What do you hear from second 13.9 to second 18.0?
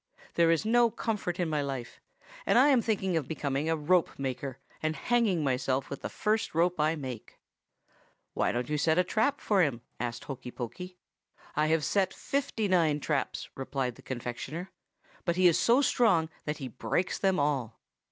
the confectioner, 'but he is so strong that he breaks them all.